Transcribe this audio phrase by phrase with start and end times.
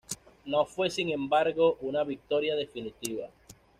[0.45, 3.27] No fue sin embargo una victoria definitiva.